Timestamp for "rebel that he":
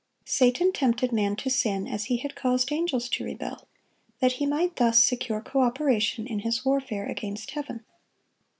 3.23-4.47